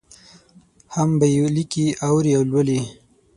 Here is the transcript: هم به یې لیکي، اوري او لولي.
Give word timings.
هم 0.95 1.09
به 1.19 1.27
یې 1.35 1.45
لیکي، 1.55 1.85
اوري 2.07 2.31
او 2.37 2.43
لولي. 2.51 2.79